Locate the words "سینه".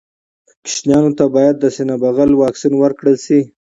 1.75-1.95